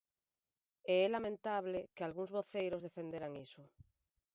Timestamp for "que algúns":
1.95-2.33